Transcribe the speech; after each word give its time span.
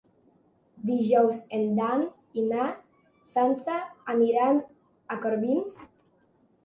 Dijous 0.89 1.41
en 1.57 1.67
Dan 1.81 2.01
i 2.43 2.47
na 2.53 2.63
Sança 3.35 3.77
aniran 4.15 4.63
a 5.17 5.23
Corbins. 5.27 5.77